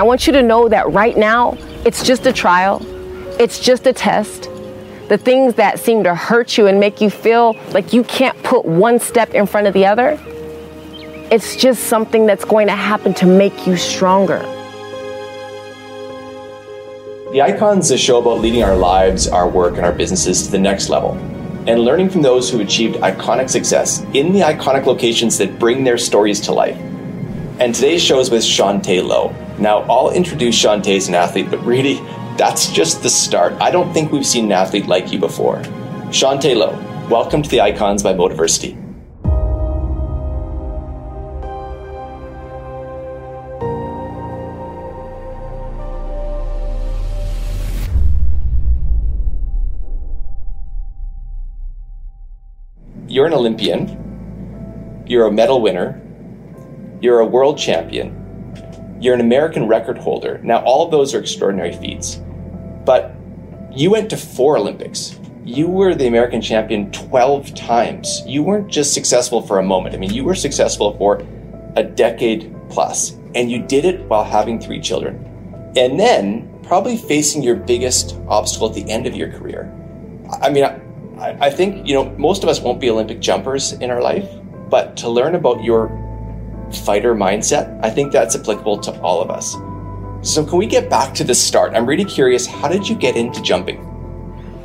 [0.00, 2.80] I want you to know that right now, it's just a trial,
[3.38, 4.44] it's just a test.
[5.10, 8.64] The things that seem to hurt you and make you feel like you can't put
[8.64, 10.18] one step in front of the other,
[11.30, 14.38] it's just something that's going to happen to make you stronger.
[17.32, 20.50] The Icons is a show about leading our lives, our work, and our businesses to
[20.50, 21.10] the next level
[21.68, 25.98] and learning from those who achieved iconic success in the iconic locations that bring their
[25.98, 26.78] stories to life.
[27.60, 29.34] And today's show is with Chaunté Lowe.
[29.60, 31.96] Now, I'll introduce Chaunté as an athlete, but really,
[32.38, 33.52] that's just the start.
[33.60, 35.58] I don't think we've seen an athlete like you before.
[36.08, 36.78] Chaunté Lowe,
[37.10, 38.78] welcome to the Icons by Motiversity.
[53.06, 56.00] You're an Olympian, you're a medal winner,
[57.02, 58.19] you're a world champion,
[59.00, 60.38] you're an American record holder.
[60.44, 62.20] Now, all of those are extraordinary feats.
[62.84, 63.14] But
[63.72, 65.18] you went to four Olympics.
[65.44, 68.22] You were the American champion 12 times.
[68.26, 69.94] You weren't just successful for a moment.
[69.94, 71.26] I mean, you were successful for
[71.76, 75.26] a decade plus, and you did it while having three children.
[75.76, 79.72] And then probably facing your biggest obstacle at the end of your career.
[80.42, 80.78] I mean, I,
[81.40, 84.28] I think, you know, most of us won't be Olympic jumpers in our life,
[84.68, 85.88] but to learn about your
[86.78, 89.56] fighter mindset, I think that's applicable to all of us.
[90.22, 91.72] So, can we get back to the start?
[91.74, 93.86] I'm really curious, how did you get into jumping?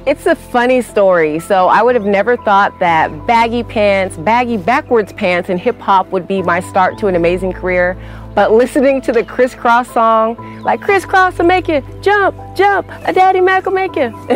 [0.05, 1.39] It's a funny story.
[1.39, 6.11] So, I would have never thought that baggy pants, baggy backwards pants, and hip hop
[6.11, 7.97] would be my start to an amazing career.
[8.35, 12.87] But listening to the Kris Kross song, like Kris Kross will make you jump, jump,
[13.05, 14.13] a Daddy Mack will make you.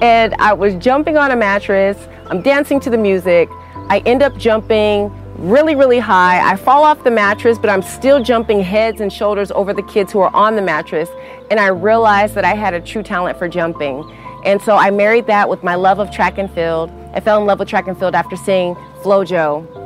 [0.00, 1.96] and I was jumping on a mattress,
[2.26, 3.48] I'm dancing to the music.
[3.88, 5.10] I end up jumping
[5.42, 6.40] really, really high.
[6.48, 10.12] I fall off the mattress, but I'm still jumping heads and shoulders over the kids
[10.12, 11.10] who are on the mattress.
[11.50, 14.08] And I realized that I had a true talent for jumping.
[14.44, 16.90] And so I married that with my love of track and field.
[17.12, 19.82] I fell in love with track and field after seeing FloJo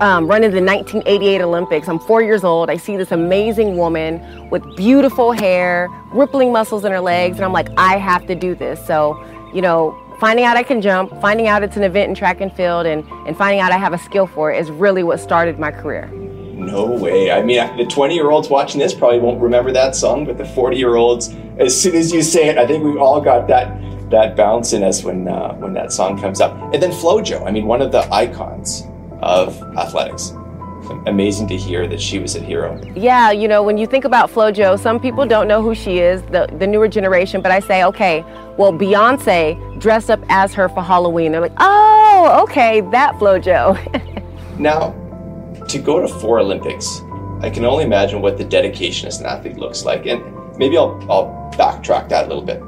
[0.00, 1.88] um, running the 1988 Olympics.
[1.88, 2.70] I'm four years old.
[2.70, 7.52] I see this amazing woman with beautiful hair, rippling muscles in her legs, and I'm
[7.52, 8.84] like, I have to do this.
[8.86, 9.20] So,
[9.52, 12.52] you know, finding out I can jump, finding out it's an event in track and
[12.52, 15.58] field, and, and finding out I have a skill for it is really what started
[15.58, 16.08] my career.
[16.58, 17.30] No way.
[17.30, 20.44] I mean, the 20 year olds watching this probably won't remember that song, but the
[20.44, 23.80] 40 year olds, as soon as you say it, I think we've all got that
[24.10, 26.52] that bounce in us when uh, when that song comes up.
[26.72, 28.86] And then FloJo, I mean, one of the icons
[29.20, 30.32] of athletics
[31.06, 32.80] amazing to hear that she was a hero.
[32.94, 36.22] Yeah, you know, when you think about FloJo, some people don't know who she is,
[36.22, 38.24] the, the newer generation, but I say, okay,
[38.56, 41.32] well, Beyonce dressed up as her for Halloween.
[41.32, 44.58] They're like, oh, okay, that FloJo.
[44.58, 44.90] now,
[45.68, 47.02] to go to four Olympics,
[47.40, 50.06] I can only imagine what the dedication as an athlete looks like.
[50.06, 50.22] And
[50.58, 52.62] maybe I'll, I'll backtrack that a little bit.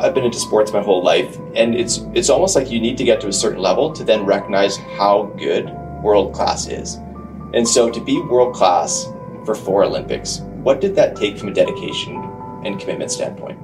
[0.00, 3.04] I've been into sports my whole life, and it's it's almost like you need to
[3.04, 5.70] get to a certain level to then recognize how good
[6.02, 6.98] world class is.
[7.54, 9.06] And so to be world class
[9.44, 12.16] for four Olympics, what did that take from a dedication
[12.64, 13.58] and commitment standpoint?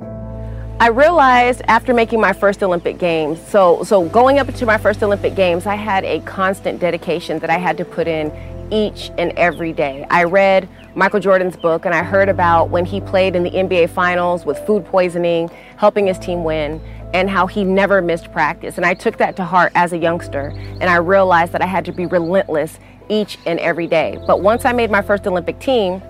[0.80, 5.02] I realized after making my first Olympic Games, so so going up to my first
[5.02, 8.30] Olympic Games, I had a constant dedication that I had to put in
[8.70, 10.06] each and every day.
[10.10, 13.90] I read Michael Jordan's book and I heard about when he played in the NBA
[13.90, 16.80] finals with food poisoning, helping his team win,
[17.14, 18.76] and how he never missed practice.
[18.76, 21.86] And I took that to heart as a youngster and I realized that I had
[21.86, 24.18] to be relentless each and every day.
[24.26, 26.02] But once I made my first Olympic team,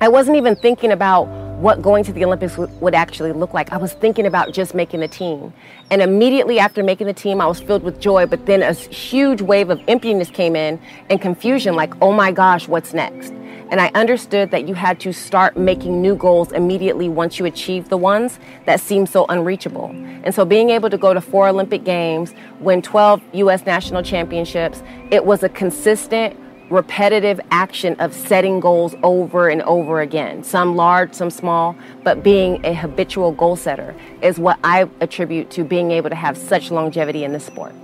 [0.00, 1.26] I wasn't even thinking about
[1.58, 3.72] what going to the Olympics w- would actually look like.
[3.72, 5.52] I was thinking about just making the team.
[5.90, 9.42] And immediately after making the team, I was filled with joy, but then a huge
[9.42, 10.80] wave of emptiness came in
[11.10, 13.32] and confusion like, oh my gosh, what's next?
[13.70, 17.90] And I understood that you had to start making new goals immediately once you achieved
[17.90, 19.90] the ones that seemed so unreachable.
[20.24, 23.66] And so being able to go to four Olympic Games, win 12 U.S.
[23.66, 26.38] national championships, it was a consistent,
[26.70, 32.64] repetitive action of setting goals over and over again, some large, some small, but being
[32.64, 37.24] a habitual goal setter is what I attribute to being able to have such longevity
[37.24, 37.74] in this sport.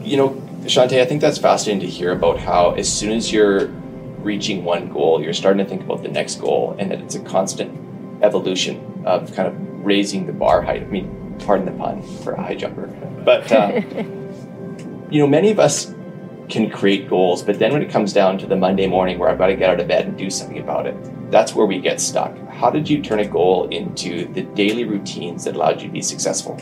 [0.00, 0.30] You know,
[0.64, 3.70] Chaunté, I think that's fascinating to hear about how as soon as you're
[4.24, 7.20] reaching one goal, you're starting to think about the next goal, and that it's a
[7.20, 7.70] constant
[8.22, 9.54] evolution of kind of
[9.84, 10.82] raising the bar height.
[10.82, 12.86] I mean, pardon the pun for a high jumper,
[13.24, 13.82] but uh,
[15.10, 15.94] you know, many of us
[16.48, 19.38] can create goals, but then when it comes down to the Monday morning where I've
[19.38, 20.96] got to get out of bed and do something about it,
[21.30, 22.36] that's where we get stuck.
[22.48, 26.02] How did you turn a goal into the daily routines that allowed you to be
[26.02, 26.58] successful?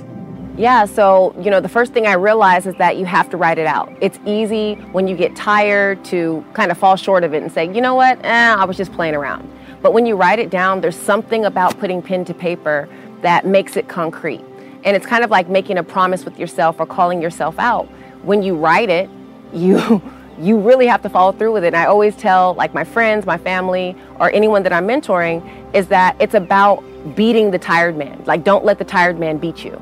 [0.59, 3.57] Yeah, so, you know, the first thing I realized is that you have to write
[3.57, 3.91] it out.
[4.03, 7.73] It's easy when you get tired to kind of fall short of it and say,
[7.73, 9.51] you know what, eh, I was just playing around.
[9.81, 12.87] But when you write it down, there's something about putting pen to paper
[13.23, 14.45] that makes it concrete.
[14.85, 17.87] And it's kind of like making a promise with yourself or calling yourself out.
[18.23, 19.09] When you write it,
[19.55, 20.03] you
[20.39, 21.69] you really have to follow through with it.
[21.69, 25.43] And I always tell like my friends, my family, or anyone that I'm mentoring
[25.75, 26.83] is that it's about
[27.15, 28.23] beating the tired man.
[28.27, 29.81] Like don't let the tired man beat you.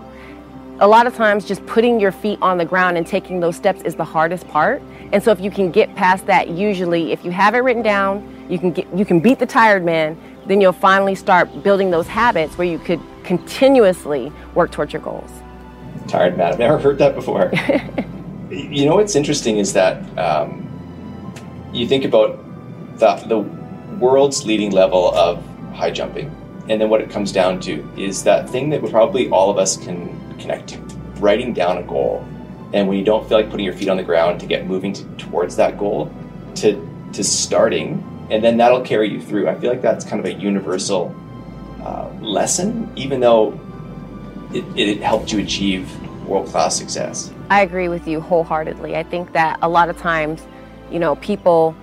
[0.82, 3.82] A lot of times just putting your feet on the ground and taking those steps
[3.82, 4.80] is the hardest part.
[5.12, 8.46] And so if you can get past that, usually if you have it written down,
[8.48, 12.06] you can get you can beat the tired man, then you'll finally start building those
[12.06, 15.30] habits where you could continuously work towards your goals.
[16.08, 17.52] Tired man, I've never heard that before.
[18.50, 20.66] you know what's interesting is that um,
[21.74, 22.38] you think about
[22.98, 23.40] the, the
[23.98, 25.44] world's leading level of
[25.74, 26.34] high jumping,
[26.70, 29.76] and then what it comes down to is that thing that probably all of us
[29.76, 30.78] can connect to
[31.20, 32.26] writing down a goal.
[32.72, 34.92] And when you don't feel like putting your feet on the ground to get moving
[34.94, 36.12] to, towards that goal,
[36.56, 39.48] to to starting, and then that'll carry you through.
[39.48, 41.14] I feel like that's kind of a universal
[41.82, 43.58] uh, lesson, even though
[44.52, 45.90] it, it helped you achieve
[46.26, 47.32] world class success.
[47.50, 48.94] I agree with you wholeheartedly.
[48.94, 50.40] I think that a lot of times,
[50.92, 51.74] you know, people,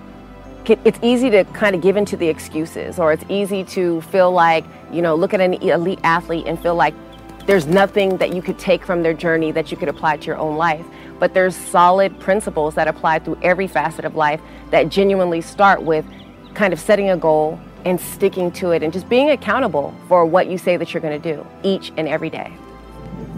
[0.64, 4.64] it's easy to kind of give into the excuses, or it's easy to feel like,
[4.90, 6.94] you know, look at an elite athlete and feel like
[7.48, 10.36] there's nothing that you could take from their journey that you could apply to your
[10.36, 10.84] own life.
[11.18, 14.38] But there's solid principles that apply through every facet of life
[14.70, 16.04] that genuinely start with
[16.52, 20.48] kind of setting a goal and sticking to it and just being accountable for what
[20.48, 22.52] you say that you're going to do each and every day.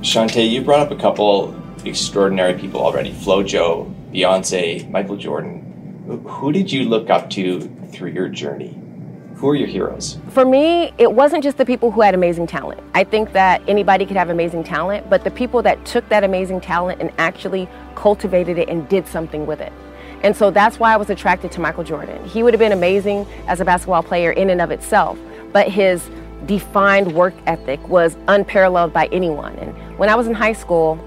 [0.00, 1.54] Chaunté, you brought up a couple
[1.84, 6.24] extraordinary people already Flo FloJo, Beyonce, Michael Jordan.
[6.26, 7.60] Who did you look up to
[7.92, 8.76] through your journey?
[9.40, 10.18] Who are your heroes?
[10.32, 12.78] For me, it wasn't just the people who had amazing talent.
[12.92, 16.60] I think that anybody could have amazing talent, but the people that took that amazing
[16.60, 19.72] talent and actually cultivated it and did something with it.
[20.22, 22.22] And so that's why I was attracted to Michael Jordan.
[22.26, 25.18] He would have been amazing as a basketball player in and of itself,
[25.54, 26.10] but his
[26.44, 29.56] defined work ethic was unparalleled by anyone.
[29.56, 31.02] And when I was in high school,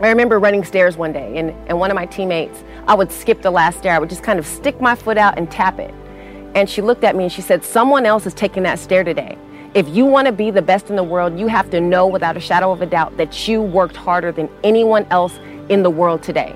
[0.00, 3.42] I remember running stairs one day, and, and one of my teammates, I would skip
[3.42, 3.92] the last stair.
[3.92, 5.94] I would just kind of stick my foot out and tap it.
[6.54, 9.36] And she looked at me and she said, Someone else is taking that stair today.
[9.74, 12.36] If you want to be the best in the world, you have to know without
[12.36, 15.36] a shadow of a doubt that you worked harder than anyone else
[15.68, 16.54] in the world today.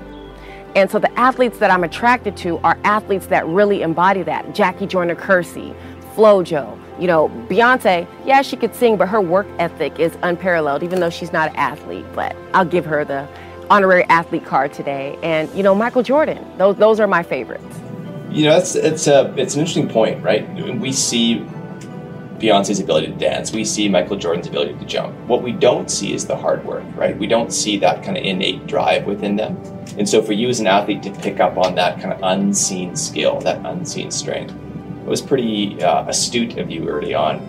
[0.75, 4.55] And so the athletes that I'm attracted to are athletes that really embody that.
[4.55, 5.75] Jackie Joyner Kersee,
[6.15, 11.01] FloJo, you know, Beyonce, yeah, she could sing, but her work ethic is unparalleled, even
[11.01, 12.05] though she's not an athlete.
[12.13, 13.27] But I'll give her the
[13.69, 15.17] honorary athlete card today.
[15.23, 17.79] And, you know, Michael Jordan, those, those are my favorites.
[18.29, 20.47] You know, it's, it's, a, it's an interesting point, right?
[20.79, 21.39] We see
[22.37, 23.51] Beyonce's ability to dance.
[23.51, 25.15] We see Michael Jordan's ability to jump.
[25.27, 27.17] What we don't see is the hard work, right?
[27.17, 29.57] We don't see that kind of innate drive within them.
[29.97, 32.95] And so for you as an athlete to pick up on that kind of unseen
[32.95, 37.45] skill, that unseen strength, it was pretty uh, astute of you early on.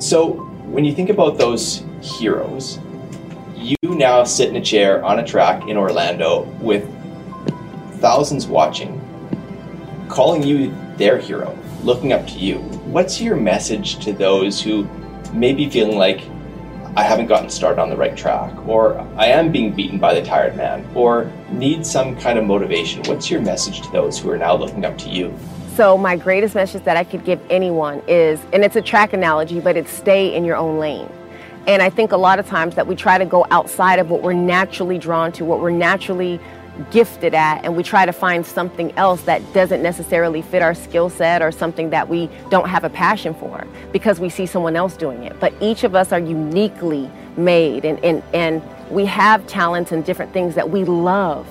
[0.00, 0.34] So
[0.64, 2.78] when you think about those heroes,
[3.56, 6.84] you now sit in a chair on a track in Orlando with
[8.00, 9.00] thousands watching,
[10.14, 12.58] calling you their hero, looking up to you.
[12.86, 14.84] What's your message to those who
[15.32, 16.20] may be feeling like
[16.96, 20.24] I haven't gotten started on the right track, or I am being beaten by the
[20.24, 23.02] tired man, or need some kind of motivation?
[23.06, 25.36] What's your message to those who are now looking up to you?
[25.74, 29.58] So, my greatest message that I could give anyone is, and it's a track analogy,
[29.58, 31.10] but it's stay in your own lane.
[31.66, 34.22] And I think a lot of times that we try to go outside of what
[34.22, 36.38] we're naturally drawn to, what we're naturally
[36.90, 41.08] gifted at, and we try to find something else that doesn't necessarily fit our skill
[41.08, 44.96] set or something that we don't have a passion for because we see someone else
[44.96, 45.38] doing it.
[45.40, 50.32] But each of us are uniquely made, and, and, and we have talents and different
[50.32, 51.46] things that we love.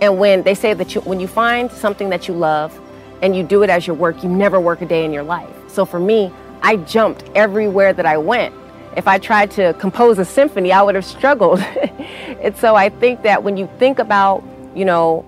[0.00, 2.78] And when they say that you, when you find something that you love,
[3.22, 5.48] and you do it as your work, you never work a day in your life.
[5.68, 8.54] So for me, I jumped everywhere that I went.
[8.96, 11.60] If I tried to compose a symphony, I would have struggled.
[12.40, 15.26] and so I think that when you think about, you know,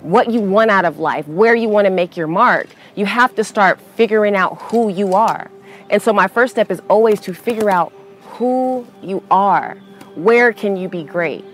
[0.00, 3.34] what you want out of life, where you want to make your mark, you have
[3.36, 5.50] to start figuring out who you are.
[5.90, 9.76] And so my first step is always to figure out who you are.
[10.14, 11.44] Where can you be great?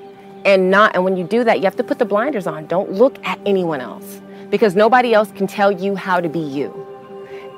[0.45, 2.67] And not and when you do that, you have to put the blinders on.
[2.67, 4.21] Don't look at anyone else
[4.51, 6.87] because nobody else can tell you how to be you.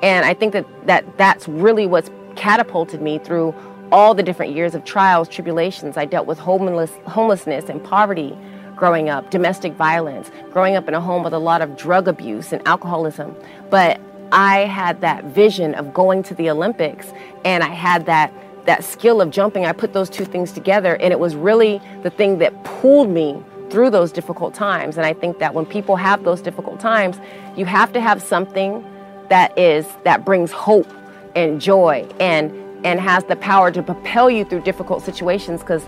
[0.03, 3.53] And I think that, that that's really what's catapulted me through
[3.91, 5.97] all the different years of trials, tribulations.
[5.97, 8.35] I dealt with homeless, homelessness and poverty
[8.81, 12.51] growing up, domestic violence, growing up in a home with a lot of drug abuse
[12.51, 13.35] and alcoholism.
[13.69, 17.13] But I had that vision of going to the Olympics
[17.45, 18.33] and I had that
[18.65, 19.67] that skill of jumping.
[19.67, 23.43] I put those two things together and it was really the thing that pulled me
[23.69, 24.97] through those difficult times.
[24.97, 27.19] And I think that when people have those difficult times,
[27.55, 28.83] you have to have something
[29.29, 30.91] that is that brings hope
[31.35, 32.51] and joy and
[32.83, 35.85] and has the power to propel you through difficult situations because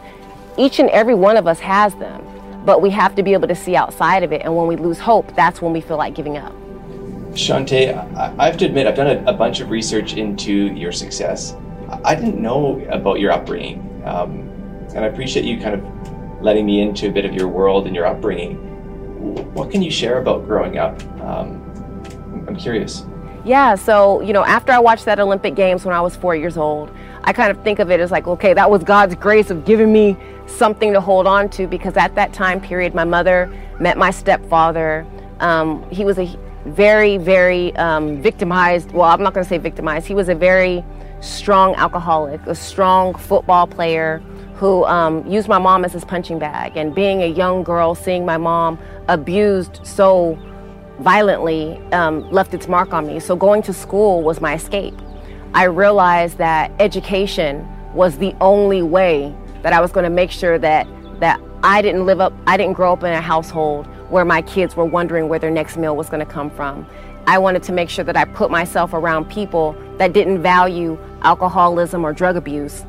[0.58, 2.24] each and every one of us has them.
[2.66, 4.42] But we have to be able to see outside of it.
[4.44, 6.54] And when we lose hope, that's when we feel like giving up.
[7.34, 11.56] Chaunté, I have to admit, I've done a, bunch of research into your success.
[12.06, 14.02] I didn't know about your upbringing.
[14.06, 14.50] Um,
[14.96, 17.96] and I appreciate you kind of letting me into a bit of your world and
[17.96, 18.56] your upbringing.
[19.54, 21.02] What can you share about growing up?
[21.22, 21.62] Um,
[22.48, 23.06] I'm curious.
[23.46, 26.58] Yeah, so, you know, after I watched that Olympic Games when I was four years
[26.58, 26.92] old,
[27.26, 29.94] I kind of think of it as like, okay, that was God's grace of giving
[29.94, 34.12] me something to hold on to because at that time period, my mother met my
[34.12, 35.06] stepfather.
[35.40, 40.08] Um, he was a very, very um, victimized, well, I'm not going to say victimized,
[40.08, 40.84] he was a very
[41.22, 44.22] strong alcoholic, a strong football player
[44.56, 46.78] who um, used my mom as his punching bag.
[46.78, 50.38] And being a young girl, seeing my mom abused so
[51.00, 53.20] violently um, left its mark on me.
[53.20, 54.96] So going to school was my escape.
[55.54, 60.58] I realized that education was the only way that I was going to make sure
[60.58, 60.88] that
[61.20, 64.76] that I didn't live up, I didn't grow up in a household where my kids
[64.76, 66.88] were wondering where their next meal was going to come from.
[67.28, 72.04] I wanted to make sure that I put myself around people that didn't value alcoholism
[72.04, 72.84] or drug abuse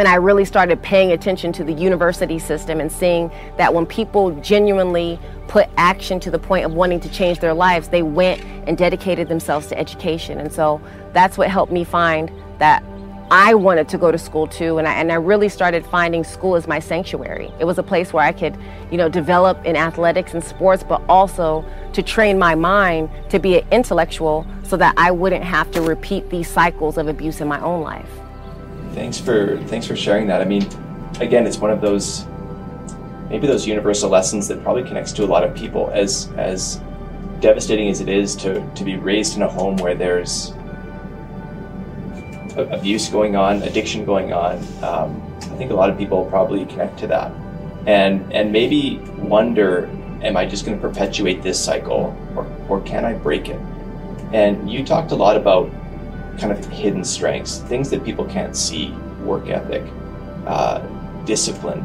[0.00, 4.30] and I really started paying attention to the university system and seeing that when people
[4.40, 8.78] genuinely put action to the point of wanting to change their lives, they went and
[8.78, 10.40] dedicated themselves to education.
[10.40, 10.80] And so
[11.12, 12.82] that's what helped me find that
[13.30, 14.78] I wanted to go to school too.
[14.78, 17.52] And I, and I really started finding school as my sanctuary.
[17.60, 18.56] It was a place where I could,
[18.90, 23.58] you know, develop in athletics and sports, but also to train my mind to be
[23.58, 27.60] an intellectual so that I wouldn't have to repeat these cycles of abuse in my
[27.60, 28.19] own life.
[28.94, 30.40] Thanks for thanks for sharing that.
[30.40, 30.66] I mean,
[31.20, 32.26] again, it's one of those
[33.28, 35.90] maybe those universal lessons that probably connects to a lot of people.
[35.94, 36.80] As as
[37.40, 40.52] devastating as it is to to be raised in a home where there's
[42.56, 44.58] abuse going on, addiction going on.
[44.82, 47.32] Um, I think a lot of people probably connect to that,
[47.86, 49.86] and and maybe wonder,
[50.22, 53.60] am I just going to perpetuate this cycle, or or can I break it?
[54.32, 55.70] And you talked a lot about
[56.38, 59.82] kind of hidden strengths, things that people can't see, work ethic,
[60.46, 60.80] uh,
[61.24, 61.80] discipline.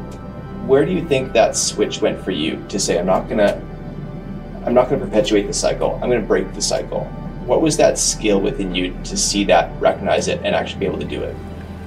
[0.67, 3.61] Where do you think that switch went for you to say, I'm not gonna,
[4.65, 5.99] I'm not gonna perpetuate the cycle.
[6.01, 7.05] I'm gonna break the cycle.
[7.45, 10.99] What was that skill within you to see that, recognize it, and actually be able
[10.99, 11.35] to do it?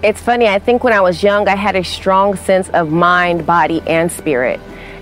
[0.00, 0.46] It's funny.
[0.46, 4.12] I think when I was young, I had a strong sense of mind, body, and
[4.12, 4.60] spirit.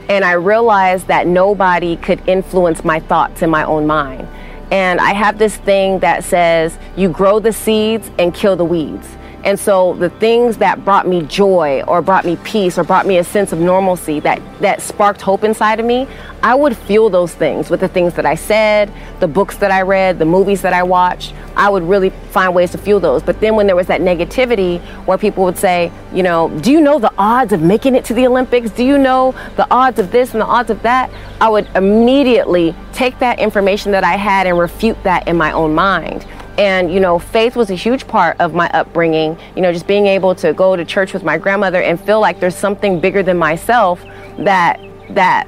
[0.08, 4.26] And I realized that nobody could influence my thoughts in my own mind.
[4.70, 9.08] And I have this thing that says, you grow the seeds and kill the weeds.
[9.45, 13.19] And so the things that brought me joy or brought me peace or brought me
[13.19, 16.09] a sense of normalcy that, that sparked hope inside of me,
[16.43, 19.83] I would fuel those things with the things that I said, the books that I
[19.83, 21.33] read, the movies that I watched.
[21.57, 23.23] I would really find ways to fuel those.
[23.23, 26.81] But then when there was that negativity where people would say, you know, do you
[26.81, 28.71] know the odds of making it to the Olympics?
[28.71, 31.11] Do you know the odds of this and the odds of that?
[31.40, 35.75] I would immediately take that information that I had and refute that in my own
[35.75, 36.26] mind.
[36.58, 39.38] And, you know, faith was a huge part of my upbringing.
[39.54, 42.40] You know, just being able to go to church with my grandmother and feel like
[42.40, 44.02] there's something bigger than myself
[44.38, 45.46] that, that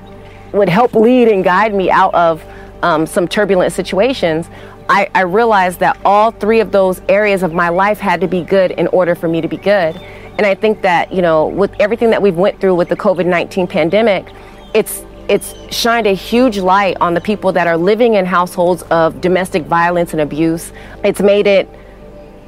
[0.52, 2.44] would help lead and guide me out of
[2.82, 4.48] um, some turbulent situations.
[4.88, 8.42] I, I realized that all three of those areas of my life had to be
[8.42, 9.96] good in order for me to be good.
[9.96, 13.68] And I think that, you know, with everything that we've went through with the COVID-19
[13.68, 14.32] pandemic,
[14.72, 19.20] it's it's shined a huge light on the people that are living in households of
[19.20, 20.72] domestic violence and abuse.
[21.04, 21.68] It's made it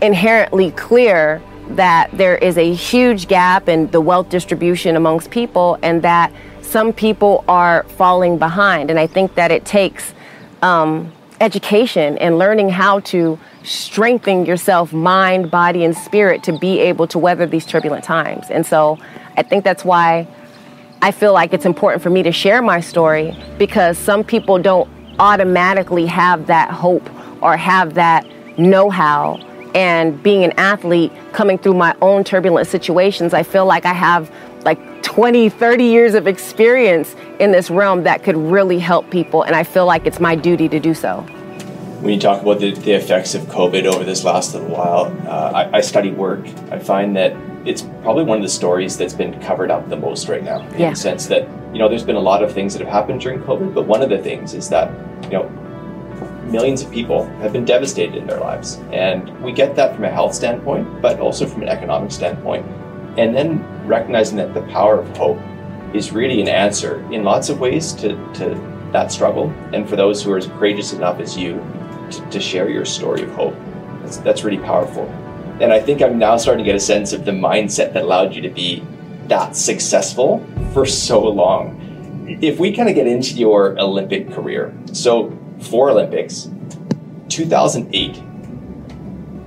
[0.00, 6.02] inherently clear that there is a huge gap in the wealth distribution amongst people and
[6.02, 6.32] that
[6.62, 8.90] some people are falling behind.
[8.90, 10.14] And I think that it takes
[10.62, 17.06] um, education and learning how to strengthen yourself, mind, body, and spirit to be able
[17.08, 18.46] to weather these turbulent times.
[18.50, 18.98] And so
[19.36, 20.26] I think that's why
[21.02, 24.88] I feel like it's important for me to share my story because some people don't
[25.18, 27.08] automatically have that hope
[27.42, 28.26] or have that
[28.58, 29.36] know how.
[29.74, 34.30] And being an athlete, coming through my own turbulent situations, I feel like I have
[34.64, 39.42] like 20, 30 years of experience in this realm that could really help people.
[39.42, 41.22] And I feel like it's my duty to do so.
[42.02, 45.52] When you talk about the, the effects of COVID over this last little while, uh,
[45.72, 46.46] I, I study work.
[46.70, 50.28] I find that it's probably one of the stories that's been covered up the most
[50.28, 50.90] right now in yeah.
[50.90, 53.40] the sense that you know there's been a lot of things that have happened during
[53.40, 54.90] covid but one of the things is that
[55.24, 55.48] you know
[56.50, 60.10] millions of people have been devastated in their lives and we get that from a
[60.10, 62.66] health standpoint but also from an economic standpoint
[63.18, 65.38] and then recognizing that the power of hope
[65.94, 68.54] is really an answer in lots of ways to, to
[68.92, 71.54] that struggle and for those who are as courageous enough as you
[72.10, 73.54] to, to share your story of hope
[74.02, 75.08] That's, that's really powerful.
[75.60, 78.34] And I think I'm now starting to get a sense of the mindset that allowed
[78.34, 78.82] you to be
[79.28, 81.76] that successful for so long.
[82.40, 86.50] If we kind of get into your Olympic career, so four Olympics,
[87.28, 88.16] 2008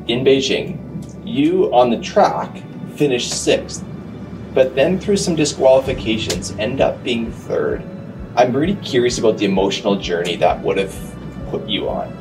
[0.07, 0.79] in Beijing,
[1.25, 2.61] you on the track
[2.95, 3.83] finished sixth,
[4.53, 7.83] but then through some disqualifications end up being third.
[8.35, 10.95] I'm really curious about the emotional journey that would have
[11.49, 12.15] put you on.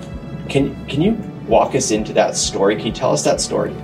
[0.49, 2.77] Can can you walk us into that story?
[2.77, 3.75] Can you tell us that story?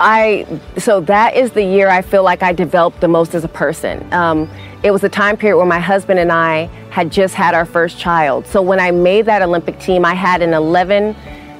[0.00, 3.48] I so that is the year I feel like I developed the most as a
[3.48, 4.10] person.
[4.12, 4.48] Um,
[4.82, 7.98] it was a time period where my husband and I had just had our first
[7.98, 8.46] child.
[8.46, 11.16] So when I made that Olympic team, I had an 11,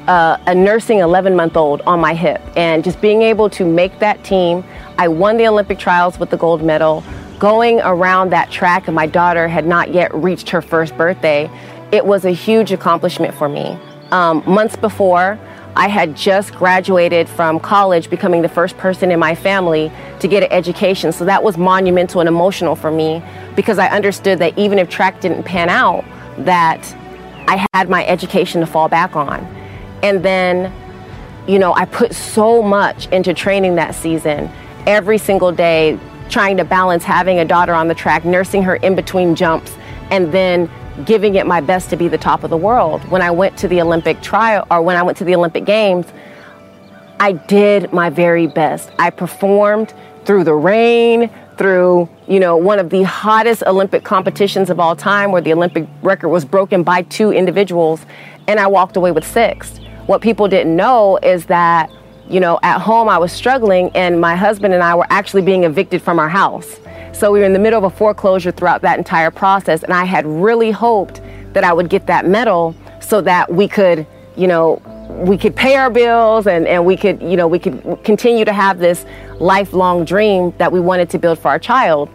[0.06, 3.98] uh, a nursing 11 month old on my hip, and just being able to make
[3.98, 4.62] that team,
[4.98, 7.02] I won the Olympic trials with the gold medal.
[7.40, 11.50] Going around that track, and my daughter had not yet reached her first birthday.
[11.90, 13.78] It was a huge accomplishment for me.
[14.10, 15.38] Um, months before,
[15.76, 20.42] I had just graduated from college, becoming the first person in my family to get
[20.42, 21.12] an education.
[21.12, 23.22] So that was monumental and emotional for me
[23.54, 26.04] because I understood that even if track didn't pan out,
[26.38, 26.80] that
[27.46, 29.40] I had my education to fall back on.
[30.02, 30.72] And then,
[31.46, 34.50] you know, I put so much into training that season,
[34.86, 35.98] every single day,
[36.28, 39.74] trying to balance having a daughter on the track, nursing her in between jumps,
[40.10, 40.68] and then
[41.04, 43.02] giving it my best to be the top of the world.
[43.10, 46.06] When I went to the Olympic trial or when I went to the Olympic Games,
[47.20, 48.90] I did my very best.
[48.98, 49.92] I performed
[50.24, 55.32] through the rain, through, you know, one of the hottest Olympic competitions of all time
[55.32, 58.06] where the Olympic record was broken by two individuals
[58.46, 59.78] and I walked away with sixth.
[60.06, 61.90] What people didn't know is that,
[62.28, 65.64] you know, at home I was struggling and my husband and I were actually being
[65.64, 66.78] evicted from our house.
[67.18, 70.04] So we were in the middle of a foreclosure throughout that entire process, and I
[70.04, 71.20] had really hoped
[71.52, 74.06] that I would get that medal so that we could,
[74.36, 74.80] you know,
[75.26, 78.52] we could pay our bills and, and we could, you know, we could continue to
[78.52, 79.04] have this
[79.40, 82.08] lifelong dream that we wanted to build for our child.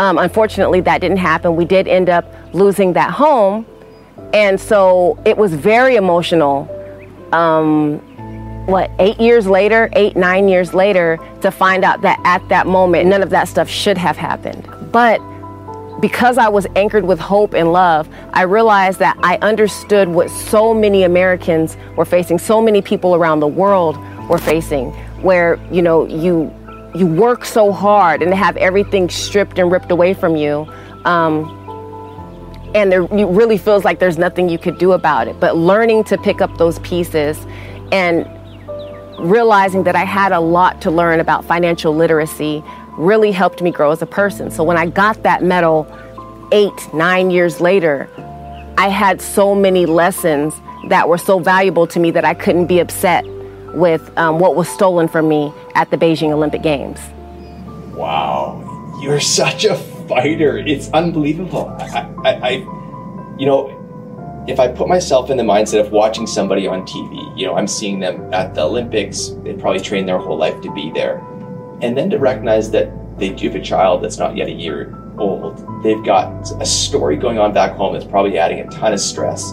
[0.00, 1.54] Um, unfortunately, that didn't happen.
[1.54, 3.64] We did end up losing that home.
[4.32, 6.68] And so it was very emotional.
[7.32, 8.02] Um,
[8.70, 13.08] what, eight years later, eight, nine years later, to find out that at that moment,
[13.08, 14.68] none of that stuff should have happened.
[14.92, 15.20] But
[16.00, 20.72] because I was anchored with hope and love, I realized that I understood what so
[20.72, 26.06] many Americans were facing, so many people around the world were facing, where, you know,
[26.06, 26.54] you
[26.92, 30.66] you work so hard and have everything stripped and ripped away from you.
[31.04, 31.56] Um,
[32.74, 35.38] and there it really feels like there's nothing you could do about it.
[35.38, 37.38] But learning to pick up those pieces
[37.92, 38.26] and
[39.20, 43.90] realizing that I had a lot to learn about financial literacy really helped me grow
[43.90, 44.50] as a person.
[44.50, 45.86] So when I got that medal
[46.52, 48.08] eight, nine years later,
[48.76, 50.54] I had so many lessons
[50.88, 53.24] that were so valuable to me that I couldn't be upset
[53.74, 56.98] with um, what was stolen from me at the Beijing Olympic Games.
[57.94, 59.76] Wow, you're such a
[60.08, 60.58] fighter.
[60.58, 61.68] It's unbelievable.
[61.78, 62.50] I, I, I
[63.38, 63.79] you know,
[64.46, 67.66] if I put myself in the mindset of watching somebody on TV, you know, I'm
[67.66, 71.18] seeing them at the Olympics, they probably trained their whole life to be there.
[71.82, 74.96] And then to recognize that they do have a child that's not yet a year
[75.18, 79.00] old, they've got a story going on back home that's probably adding a ton of
[79.00, 79.52] stress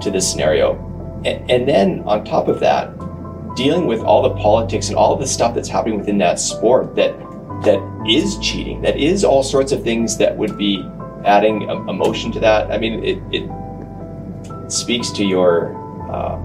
[0.00, 0.76] to this scenario.
[1.24, 2.96] And, and then on top of that,
[3.56, 7.18] dealing with all the politics and all the stuff that's happening within that sport that
[7.64, 10.84] that is cheating, that is all sorts of things that would be
[11.24, 12.70] adding um, emotion to that.
[12.72, 13.48] I mean, it, it
[14.72, 15.76] speaks to your
[16.10, 16.38] uh,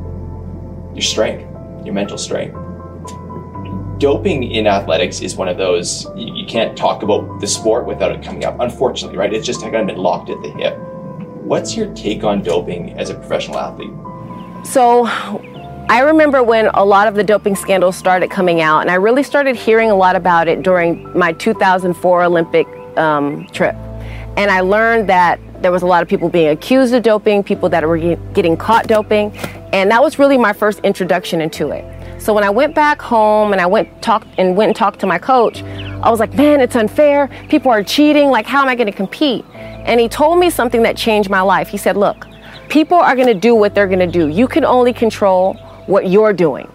[0.93, 1.43] your strength,
[1.85, 2.55] your mental strength.
[3.99, 8.11] Doping in athletics is one of those you, you can't talk about the sport without
[8.11, 8.59] it coming up.
[8.59, 9.33] Unfortunately, right?
[9.33, 10.77] It's just kind of been locked at the hip.
[11.43, 13.93] What's your take on doping as a professional athlete?
[14.65, 15.05] So,
[15.89, 19.23] I remember when a lot of the doping scandals started coming out, and I really
[19.23, 23.75] started hearing a lot about it during my 2004 Olympic um, trip.
[24.35, 27.70] And I learned that there was a lot of people being accused of doping, people
[27.70, 29.36] that were getting caught doping,
[29.74, 31.84] and that was really my first introduction into it.
[32.22, 35.08] So when I went back home and I went talked and went and talked to
[35.08, 35.62] my coach,
[36.02, 37.30] I was like, "Man, it's unfair.
[37.48, 38.30] People are cheating.
[38.30, 41.41] Like, how am I going to compete?" And he told me something that changed my
[41.41, 41.67] life.
[41.67, 42.26] He said, "Look,
[42.70, 44.28] people are going to do what they're going to do.
[44.28, 45.54] You can only control
[45.86, 46.67] what you're doing.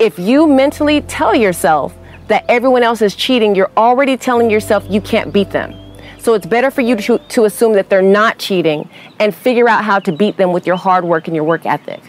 [0.00, 1.94] If you mentally tell yourself
[2.26, 5.77] that everyone else is cheating, you're already telling yourself you can't beat them."
[6.28, 9.82] So it's better for you to, to assume that they're not cheating and figure out
[9.82, 12.02] how to beat them with your hard work and your work ethic.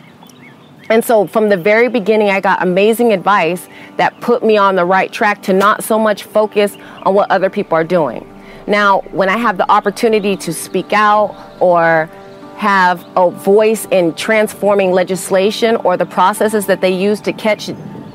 [0.89, 4.84] And so from the very beginning, I got amazing advice that put me on the
[4.84, 8.27] right track to not so much focus on what other people are doing.
[8.67, 12.10] Now, when I have the opportunity to speak out or
[12.58, 17.69] have a voice in transforming legislation or the processes that they use to catch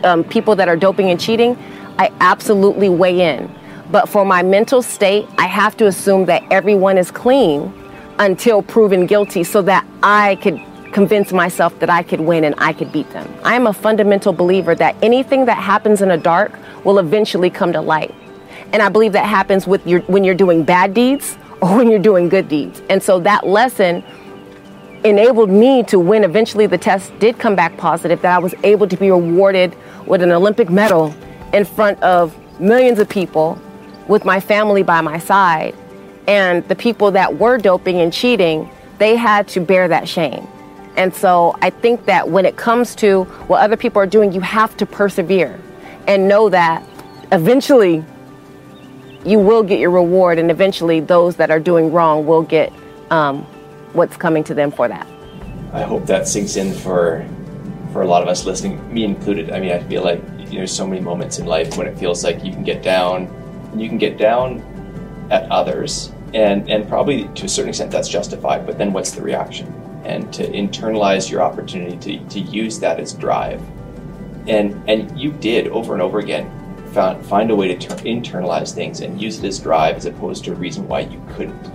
[0.05, 1.57] um, people that are doping and cheating,
[1.99, 3.51] I absolutely weigh in.
[3.91, 7.73] But for my mental state, I have to assume that everyone is clean
[8.19, 10.61] until proven guilty so that I could
[10.93, 13.29] convince myself that I could win and I could beat them.
[13.43, 16.53] I am a fundamental believer that anything that happens in the dark
[16.85, 18.15] will eventually come to light.
[18.73, 21.99] And I believe that happens with your, when you're doing bad deeds or when you're
[21.99, 22.81] doing good deeds.
[22.89, 24.05] And so that lesson
[25.05, 26.25] enabled me to win.
[26.25, 30.23] Eventually, the test did come back positive, that I was able to be rewarded with
[30.23, 31.15] an Olympic medal
[31.53, 33.61] in front of millions of people
[34.09, 35.75] with my family by my side.
[36.27, 40.47] And the people that were doping and cheating, they had to bear that shame.
[40.97, 44.41] And so I think that when it comes to what other people are doing, you
[44.41, 45.61] have to persevere
[46.07, 46.87] and know that
[47.33, 48.05] eventually
[49.25, 52.73] you will get your reward, and eventually those that are doing wrong will get
[53.11, 53.43] um,
[53.95, 55.07] what's coming to them for that.
[55.73, 57.27] I hope that sinks in for
[57.93, 59.51] for a lot of us listening, me included.
[59.51, 61.99] I mean, I feel like you know, there's so many moments in life when it
[61.99, 63.29] feels like you can get down,
[63.75, 64.63] and you can get down
[65.31, 68.65] at others, and and probably to a certain extent that's justified.
[68.65, 69.67] But then what's the reaction?
[70.05, 73.61] And to internalize your opportunity to, to use that as drive,
[74.47, 76.49] and and you did over and over again
[76.93, 80.45] found, find a way to ter- internalize things and use it as drive as opposed
[80.45, 81.73] to a reason why you couldn't.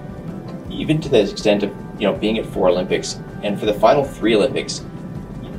[0.71, 4.05] Even to the extent of you know being at four Olympics and for the final
[4.05, 4.85] three Olympics,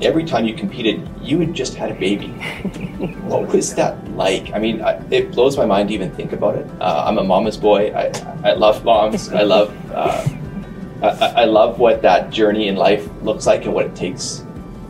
[0.02, 2.28] every time you competed, you had just had a baby.
[3.24, 4.52] what was that like?
[4.52, 6.66] I mean, I, it blows my mind to even think about it.
[6.80, 7.92] Uh, I'm a mama's boy.
[7.94, 8.10] I,
[8.44, 9.28] I love moms.
[9.30, 10.26] I love uh,
[11.02, 14.44] I, I love what that journey in life looks like and what it takes.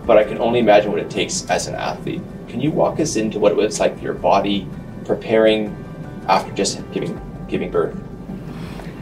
[0.07, 2.23] But I can only imagine what it takes as an athlete.
[2.49, 4.69] Can you walk us into what it was like for your body
[5.05, 5.77] preparing
[6.29, 7.97] after just giving giving birth?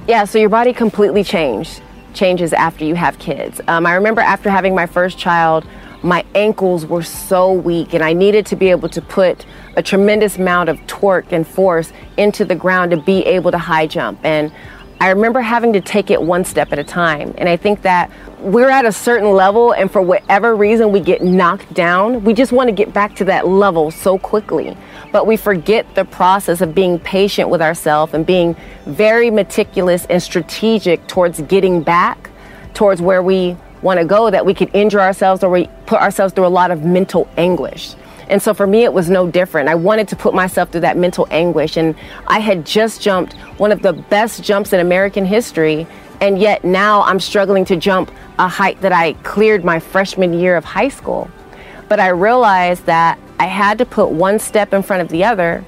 [0.06, 1.82] Yeah, so your body completely changed
[2.14, 3.60] changes after you have kids.
[3.68, 5.64] Um, I remember after having my first child,
[6.02, 9.44] my ankles were so weak and I needed to be able to put
[9.76, 13.86] a tremendous amount of torque and force into the ground to be able to high
[13.86, 14.20] jump.
[14.22, 14.52] And
[15.00, 17.32] I remember having to take it one step at a time.
[17.38, 21.22] And I think that we're at a certain level, and for whatever reason we get
[21.22, 24.76] knocked down, we just want to get back to that level so quickly.
[25.12, 28.56] But we forget the process of being patient with ourselves and being
[28.86, 32.30] very meticulous and strategic towards getting back
[32.74, 36.34] towards where we want to go, that we could injure ourselves or we put ourselves
[36.34, 37.94] through a lot of mental anguish.
[38.28, 39.68] And so for me, it was no different.
[39.68, 41.76] I wanted to put myself through that mental anguish.
[41.76, 41.94] And
[42.26, 45.86] I had just jumped one of the best jumps in American history.
[46.20, 50.56] And yet now I'm struggling to jump a height that I cleared my freshman year
[50.56, 51.30] of high school.
[51.88, 55.64] But I realized that I had to put one step in front of the other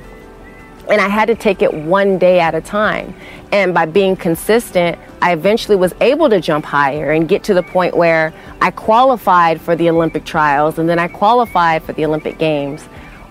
[0.91, 3.15] and I had to take it one day at a time.
[3.53, 7.63] And by being consistent, I eventually was able to jump higher and get to the
[7.63, 12.39] point where I qualified for the Olympic trials and then I qualified for the Olympic
[12.39, 12.85] Games.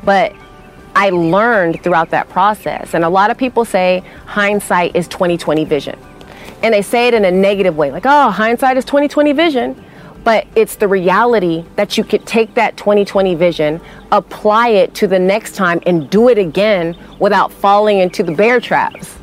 [0.03, 0.33] But
[0.95, 2.93] I learned throughout that process.
[2.93, 5.99] And a lot of people say hindsight is 2020 vision.
[6.61, 9.85] And they say it in a negative way, like, oh, hindsight is 2020 vision
[10.23, 15.19] but it's the reality that you could take that 2020 vision, apply it to the
[15.19, 19.17] next time, and do it again without falling into the bear traps.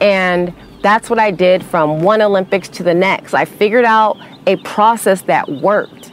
[0.00, 3.34] And that's what I did from one Olympics to the next.
[3.34, 6.12] I figured out a process that worked.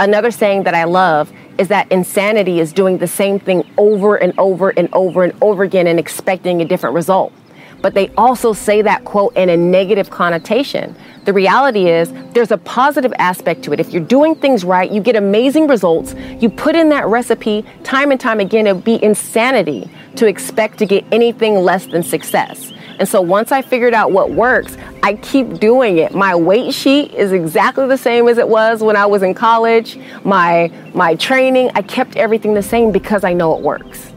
[0.00, 4.36] Another saying that I love is that insanity is doing the same thing over and
[4.38, 7.32] over and over and over again and expecting a different result.
[7.80, 10.96] But they also say that quote in a negative connotation.
[11.24, 13.80] The reality is there's a positive aspect to it.
[13.80, 16.14] If you're doing things right, you get amazing results.
[16.38, 20.78] You put in that recipe time and time again, it would be insanity to expect
[20.78, 22.72] to get anything less than success.
[22.98, 26.14] And so once I figured out what works, I keep doing it.
[26.14, 29.98] My weight sheet is exactly the same as it was when I was in college.
[30.24, 34.12] My my training, I kept everything the same because I know it works.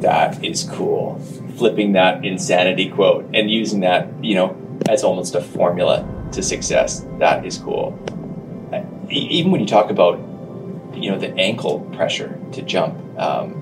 [0.00, 1.20] That is cool.
[1.56, 4.56] Flipping that insanity quote and using that, you know,
[4.88, 7.06] as almost a formula to success.
[7.18, 7.98] That is cool.
[9.08, 10.18] Even when you talk about,
[10.94, 13.56] you know, the ankle pressure to jump, um,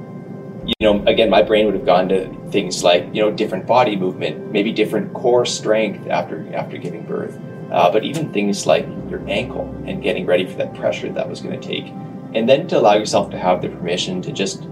[0.67, 3.97] you know, again, my brain would have gone to things like, you know, different body
[3.97, 7.39] movement, maybe different core strength after after giving birth,
[7.73, 11.41] uh, but even things like your ankle and getting ready for that pressure that was
[11.41, 11.87] going to take,
[12.35, 14.65] and then to allow yourself to have the permission to just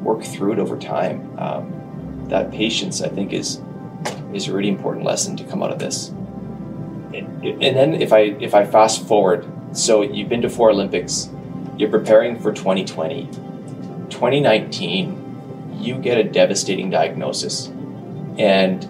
[0.00, 1.36] work through it over time.
[1.38, 3.60] Um, that patience, I think, is
[4.32, 6.14] is a really important lesson to come out of this
[7.14, 11.30] and then if I if I fast forward, so you've been to four Olympics,
[11.76, 13.26] you're preparing for 2020,
[14.10, 17.68] 2019, you get a devastating diagnosis,
[18.38, 18.84] and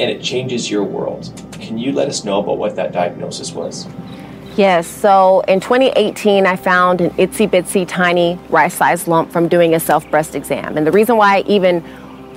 [0.00, 1.32] and it changes your world.
[1.52, 3.86] Can you let us know about what that diagnosis was?
[4.56, 9.74] Yes, so in 2018, I found an itsy bitsy tiny rice sized lump from doing
[9.74, 10.76] a self breast exam.
[10.76, 11.84] And the reason why I even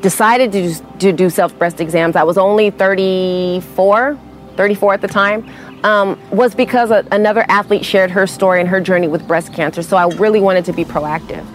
[0.01, 4.17] decided to, to do self breast exams, I was only 34,
[4.55, 5.49] 34 at the time,
[5.83, 9.83] um, was because a, another athlete shared her story and her journey with breast cancer.
[9.83, 11.45] So I really wanted to be proactive.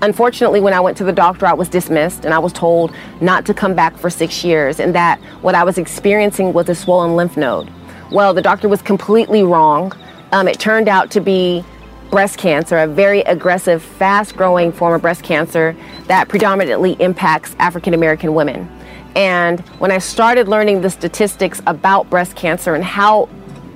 [0.00, 3.44] Unfortunately, when I went to the doctor, I was dismissed and I was told not
[3.46, 7.16] to come back for six years and that what I was experiencing was a swollen
[7.16, 7.70] lymph node.
[8.12, 9.92] Well, the doctor was completely wrong.
[10.30, 11.64] Um, it turned out to be
[12.10, 17.92] breast cancer, a very aggressive, fast growing form of breast cancer that predominantly impacts African
[17.92, 18.68] American women.
[19.14, 23.28] And when I started learning the statistics about breast cancer and how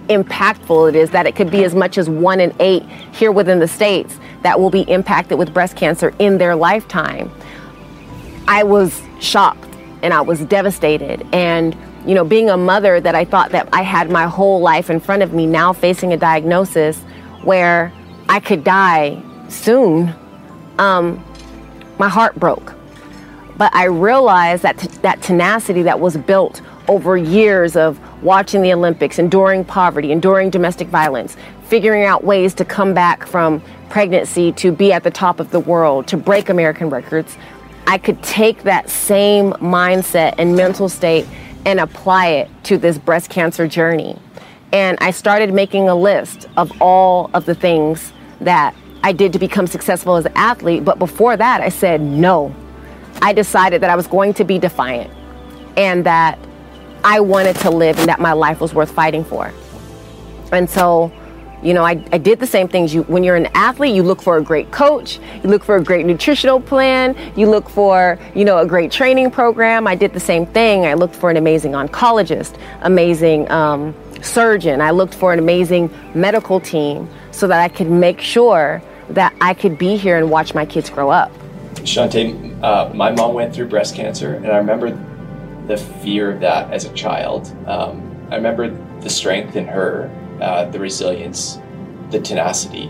[0.09, 3.59] impactful it is, that it could be as much as one in eight here within
[3.59, 7.31] the States that will be impacted with breast cancer in their lifetime,
[8.49, 11.27] I was shocked and I was devastated.
[11.33, 14.90] And you know, being a mother that I thought that I had my whole life
[14.90, 16.99] in front of me, now facing a diagnosis
[17.42, 17.92] where
[18.29, 20.12] I could die soon,
[20.79, 21.25] um,
[21.99, 22.75] my heart broke.
[23.62, 29.20] But I realized that that tenacity that was built over years of watching the Olympics,
[29.20, 31.37] enduring poverty, enduring domestic violence,
[31.68, 35.61] figuring out ways to come back from pregnancy to be at the top of the
[35.61, 37.38] world, to break American records,
[37.87, 41.29] I could take that same mindset and mental state
[41.64, 44.18] and apply it to this breast cancer journey.
[44.72, 49.38] And I started making a list of all of the things that I did to
[49.38, 50.85] become successful as an athlete.
[50.85, 52.53] But before that, I said no.
[53.23, 55.11] I decided that I was going to be defiant
[55.77, 56.39] and that
[57.05, 59.53] I wanted to live and that my life was worth fighting for.
[60.53, 61.11] And so
[61.63, 62.93] you know, I, I did the same things.
[62.93, 65.83] You, when you're an athlete, you look for a great coach, you look for a
[65.83, 69.87] great nutritional plan, you look for, you know, a great training program.
[69.87, 70.87] I did the same thing.
[70.87, 74.81] I looked for an amazing oncologist, amazing um, surgeon.
[74.81, 79.55] I looked for an amazing medical team so that I could make sure that I
[79.55, 81.31] could be here and watch my kids grow up.
[81.83, 84.90] Chaunté, uh, my mom went through breast cancer, and I remember
[85.66, 87.55] the fear of that as a child.
[87.66, 91.61] Um, I remember the strength in her uh, the resilience,
[92.11, 92.88] the tenacity.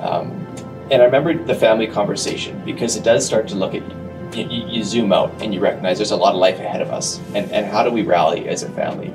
[0.00, 0.46] Um,
[0.90, 3.82] and I remember the family conversation because it does start to look at
[4.36, 6.90] you, you, you, zoom out and you recognize there's a lot of life ahead of
[6.90, 9.12] us, and, and how do we rally as a family?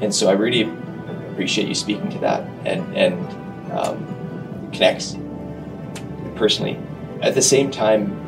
[0.00, 0.70] And so I really
[1.32, 5.16] appreciate you speaking to that and and um, connects
[6.36, 6.78] personally.
[7.22, 8.27] At the same time,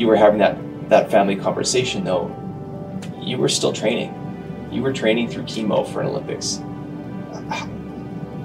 [0.00, 0.56] you were having that
[0.88, 2.34] that family conversation though.
[3.20, 4.16] You were still training.
[4.72, 6.60] You were training through chemo for an Olympics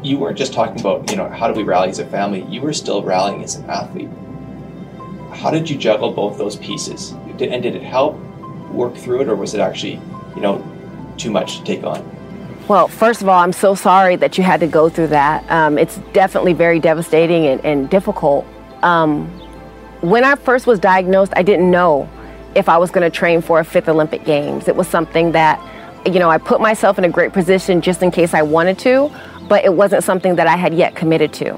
[0.05, 2.43] you weren't just talking about, you know, how do we rally as a family?
[2.43, 4.09] You were still rallying as an athlete.
[5.33, 7.11] How did you juggle both those pieces?
[7.11, 8.17] and did it help
[8.71, 9.99] work through it, or was it actually,
[10.35, 10.65] you know,
[11.17, 12.09] too much to take on?
[12.69, 15.43] Well, first of all, I'm so sorry that you had to go through that.
[15.51, 18.45] Um, it's definitely very devastating and, and difficult.
[18.83, 19.29] Um,
[20.01, 22.09] when I first was diagnosed, I didn't know
[22.55, 24.67] if I was going to train for a fifth Olympic Games.
[24.67, 25.59] It was something that,
[26.05, 29.11] you know, I put myself in a great position just in case I wanted to,
[29.47, 31.53] but it wasn't something that I had yet committed to.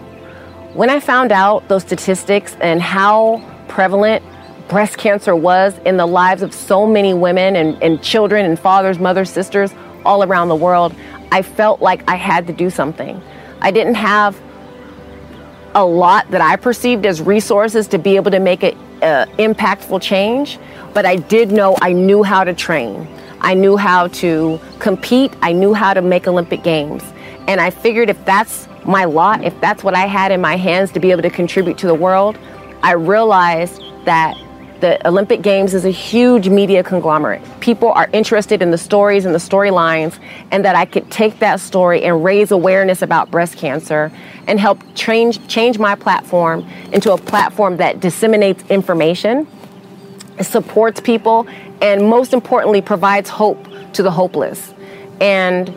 [0.74, 4.24] When I found out those statistics and how prevalent
[4.68, 9.00] breast cancer was in the lives of so many women and, and children and fathers,
[9.00, 9.74] mothers, sisters
[10.06, 10.94] all around the world,
[11.32, 13.22] I felt like I had to do something.
[13.62, 14.40] I didn't have
[15.78, 18.74] a lot that I perceived as resources to be able to make an
[19.38, 20.58] impactful change,
[20.94, 23.08] but I did know I knew how to train.
[23.42, 25.32] I knew how to compete.
[25.44, 27.04] I knew how to make Olympic Games.
[27.48, 30.92] And I figured if that's my lot, if that's what I had in my hands
[30.94, 32.40] to be able to contribute to the world,
[32.82, 34.36] I realized that
[34.82, 37.42] the Olympic Games is a huge media conglomerate.
[37.60, 40.20] People are interested in the stories and the storylines,
[40.52, 44.12] and that I could take that story and raise awareness about breast cancer
[44.48, 49.48] and help change, change my platform into a platform that disseminates information,
[50.42, 51.48] supports people,
[51.82, 54.74] and most importantly, provides hope to the hopeless.
[55.20, 55.70] And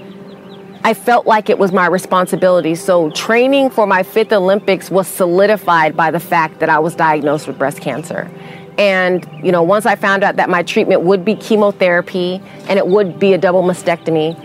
[0.83, 2.75] I felt like it was my responsibility.
[2.75, 7.47] So training for my fifth Olympics was solidified by the fact that I was diagnosed
[7.47, 8.31] with breast cancer.
[8.79, 12.87] And, you know, once I found out that my treatment would be chemotherapy and it
[12.87, 14.37] would be a double mastectomy,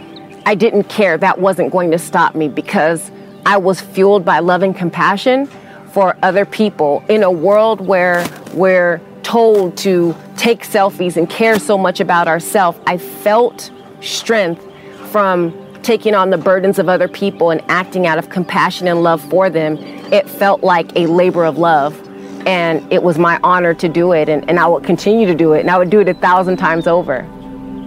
[0.45, 1.17] I didn't care.
[1.17, 3.11] That wasn't going to stop me because
[3.45, 5.47] I was fueled by love and compassion
[5.91, 11.77] for other people in a world where we're told to take selfies and care so
[11.77, 12.77] much about ourselves.
[12.85, 14.63] I felt strength
[15.11, 15.53] from
[15.85, 19.49] taking on the burdens of other people and acting out of compassion and love for
[19.49, 19.77] them,
[20.11, 22.04] it felt like a labor of love.
[22.45, 25.53] And it was my honor to do it, and, and I would continue to do
[25.53, 27.25] it, and I would do it a thousand times over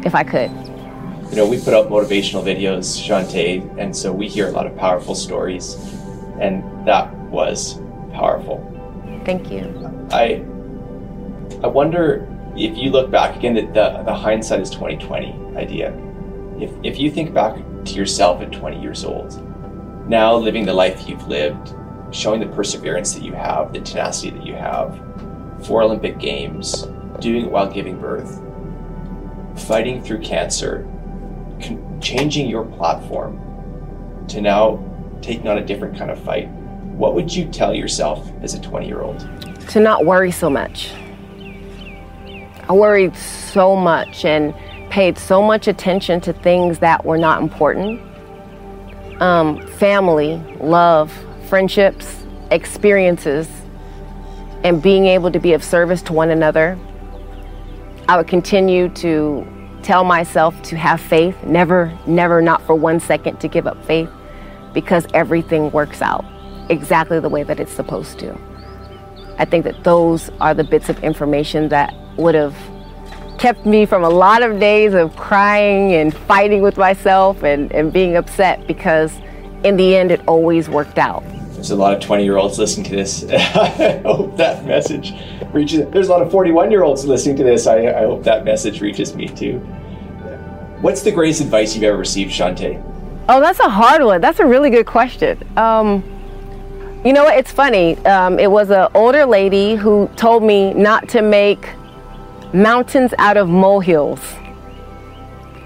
[0.04, 0.50] if I could.
[1.30, 4.76] you know, we put out motivational videos, Chaunté, and so we hear a lot of
[4.76, 5.74] powerful stories,
[6.40, 7.80] and that was
[8.12, 8.58] powerful.
[9.24, 9.62] Thank you.
[10.10, 10.44] I
[11.62, 15.92] I wonder if you look back again, the, the, the hindsight is 2020 idea.
[16.60, 19.40] If, if you think back to yourself at 20 years old,
[20.08, 21.74] now living the life you've lived,
[22.10, 25.00] showing the perseverance that you have, the tenacity that you have,
[25.64, 26.86] four Olympic Games,
[27.20, 28.42] doing it while giving birth,
[29.66, 30.88] fighting through cancer,
[31.60, 33.44] con- changing your platform
[34.28, 34.82] to now
[35.20, 36.48] taking on a different kind of fight,
[36.94, 39.28] what would you tell yourself as a 20 year old?
[39.70, 40.92] To not worry so much.
[42.68, 44.54] I worried so much and
[44.90, 48.00] paid so much attention to things that were not important
[49.20, 51.12] um, family, love,
[51.48, 53.48] friendships, experiences,
[54.64, 56.78] and being able to be of service to one another.
[58.08, 59.46] I would continue to
[59.82, 64.10] tell myself to have faith, never, never, not for one second to give up faith,
[64.74, 66.24] because everything works out
[66.68, 68.36] exactly the way that it's supposed to.
[69.38, 72.56] I think that those are the bits of information that would have
[73.38, 77.92] kept me from a lot of days of crying and fighting with myself and, and
[77.92, 79.16] being upset because
[79.62, 81.22] in the end it always worked out.
[81.58, 83.24] There's a lot of 20 year olds listening to this.
[83.28, 85.12] I hope that message
[85.52, 85.90] reaches.
[85.90, 87.66] There's a lot of 41 year olds listening to this.
[87.66, 89.58] I, I hope that message reaches me too.
[90.80, 92.80] What's the greatest advice you've ever received, Chaunté?
[93.28, 94.20] Oh, that's a hard one.
[94.20, 95.42] That's a really good question.
[95.58, 96.04] Um,
[97.04, 97.36] you know what?
[97.36, 97.96] It's funny.
[98.06, 101.70] Um, it was an older lady who told me not to make
[102.52, 104.20] mountains out of molehills.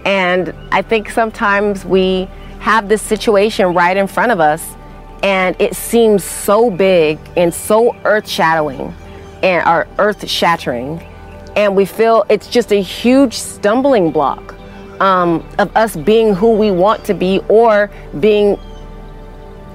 [0.06, 4.74] And I think sometimes we have this situation right in front of us
[5.22, 8.94] and it seems so big and so earth shadowing
[9.42, 11.00] and our earth shattering
[11.56, 14.54] and we feel it's just a huge stumbling block
[15.00, 18.58] um, of us being who we want to be or being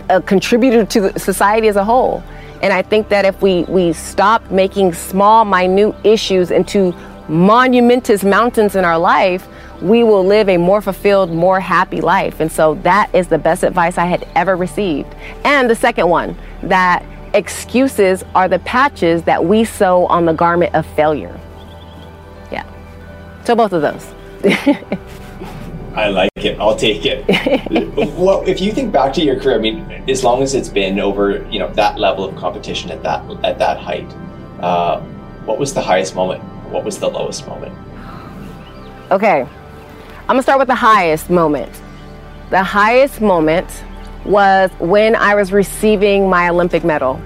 [0.10, 2.24] a contributor to society as a whole.
[2.62, 6.92] And I think that if we, we stop making small, minute issues into
[7.30, 9.48] monumentous mountains in our life,
[9.82, 12.40] we will live a more fulfilled, more happy life.
[12.40, 15.14] And so that is the best advice I had ever received.
[15.44, 20.74] And the second one, that excuses are the patches that we sew on the garment
[20.74, 21.40] of failure.
[22.52, 22.66] Yeah.
[23.44, 24.14] So both of those.
[25.96, 26.60] I like it.
[26.60, 27.26] I'll take it.
[28.18, 31.00] well, if you think back to your career, I mean, as long as it's been
[31.00, 34.08] over, you know, that level of competition at that at that height,
[34.60, 35.00] uh,
[35.46, 36.44] what was the highest moment?
[36.70, 37.74] What was the lowest moment?
[39.12, 41.72] Okay, I'm gonna start with the highest moment.
[42.50, 43.84] The highest moment
[44.26, 47.22] was when I was receiving my Olympic medal,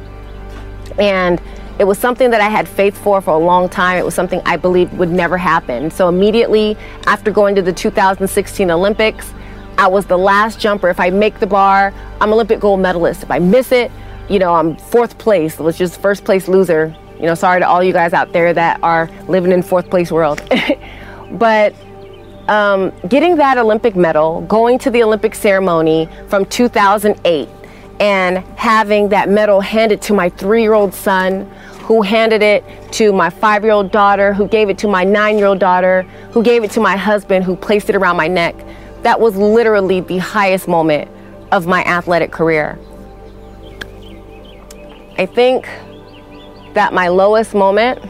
[1.00, 1.42] and
[1.80, 3.98] it was something that I had faith for for a long time.
[3.98, 5.90] It was something I believed would never happen.
[5.90, 6.78] So immediately
[7.08, 9.34] after going to the 2016 Olympics,
[9.80, 10.90] I was the last jumper.
[10.90, 13.24] If I make the bar, I'm Olympic gold medalist.
[13.24, 13.92] If I miss it,
[14.30, 16.96] you know, I'm fourth place, which is first place loser.
[17.22, 20.12] You know, sorry to all you guys out there that are living in fourth place
[20.12, 20.42] world.
[21.34, 21.76] but
[22.48, 27.48] um, getting that Olympic medal, going to the Olympic ceremony from 2008,
[28.00, 31.48] and having that medal handed to my three year old son
[31.84, 35.38] who handed it to my five year old daughter, who gave it to my nine
[35.38, 38.56] year old daughter, who gave it to my husband, who placed it around my neck.
[39.04, 41.08] That was literally the highest moment
[41.52, 42.80] of my athletic career.
[45.20, 45.68] I think
[46.74, 48.02] that my lowest moment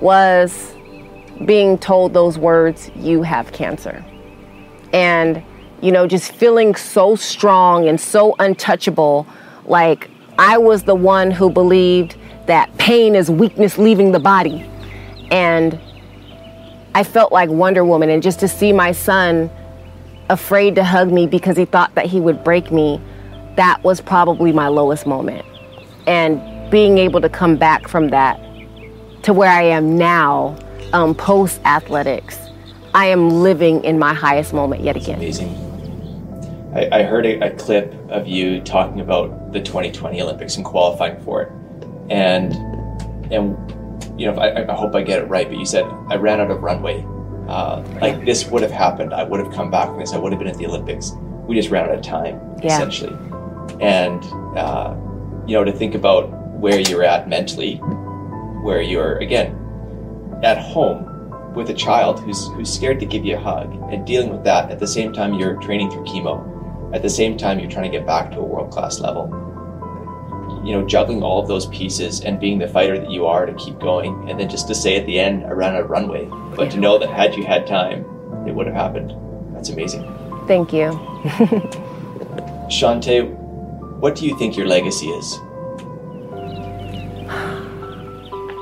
[0.00, 0.74] was
[1.44, 4.04] being told those words, you have cancer.
[4.92, 5.42] And,
[5.80, 9.26] you know, just feeling so strong and so untouchable.
[9.64, 12.16] Like I was the one who believed
[12.46, 14.68] that pain is weakness leaving the body.
[15.30, 15.80] And
[16.94, 18.10] I felt like Wonder Woman.
[18.10, 19.50] And just to see my son
[20.28, 23.00] afraid to hug me because he thought that he would break me,
[23.56, 25.46] that was probably my lowest moment.
[26.06, 26.40] And
[26.72, 28.40] being able to come back from that
[29.22, 30.58] to where I am now,
[30.92, 32.36] um, post athletics,
[32.94, 35.18] I am living in my highest moment yet again.
[35.18, 35.54] Amazing.
[36.74, 41.22] I, I heard a, a clip of you talking about the 2020 Olympics and qualifying
[41.22, 41.52] for it
[42.10, 42.52] and
[43.32, 43.56] and
[44.20, 46.50] you know I, I, hope I get it right, but you said I ran out
[46.50, 47.04] of runway.
[47.48, 49.12] Uh, like this would have happened.
[49.12, 50.12] I would have come back from this.
[50.12, 51.12] I would have been at the Olympics.
[51.46, 52.76] We just ran out of time, yeah.
[52.76, 53.16] essentially.
[53.80, 54.22] And
[54.56, 54.94] uh,
[55.46, 57.76] you know to think about where you're at mentally,
[58.62, 59.58] where you're again
[60.42, 61.08] at home
[61.54, 64.70] with a child who's who's scared to give you a hug and dealing with that
[64.70, 67.98] at the same time you're training through chemo, at the same time you're trying to
[67.98, 69.26] get back to a world class level
[70.64, 73.54] you know, juggling all of those pieces and being the fighter that you are to
[73.54, 74.30] keep going.
[74.30, 76.26] And then just to say at the end, I ran out of runway.
[76.54, 78.04] But to know that had you had time,
[78.46, 79.12] it would have happened.
[79.54, 80.02] That's amazing.
[80.46, 80.90] Thank you.
[82.70, 83.28] Chaunté,
[83.98, 85.38] what do you think your legacy is?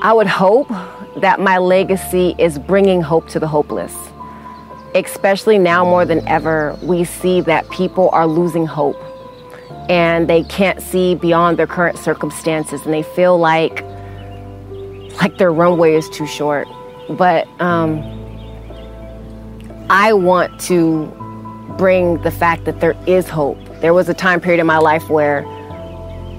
[0.03, 0.69] I would hope
[1.17, 3.95] that my legacy is bringing hope to the hopeless.
[4.95, 8.97] Especially now more than ever, we see that people are losing hope
[9.91, 13.85] and they can't see beyond their current circumstances and they feel like
[15.21, 16.67] like their runway is too short.
[17.11, 18.01] But um,
[19.91, 21.07] I want to
[21.77, 23.59] bring the fact that there is hope.
[23.83, 25.45] There was a time period in my life where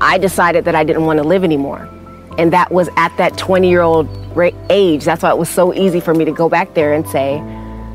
[0.02, 1.91] I decided that I didn't want to live anymore.
[2.38, 4.08] And that was at that 20 year old
[4.70, 5.04] age.
[5.06, 7.38] That's why it was so easy for me to go back there and say,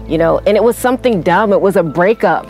[0.08, 1.52] you know, and it was something dumb.
[1.52, 2.46] It was a breakup.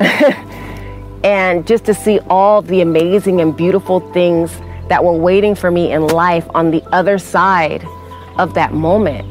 [1.24, 4.50] and just to see all the amazing and beautiful things
[4.88, 7.84] that were waiting for me in life on the other side
[8.38, 9.26] of that moment.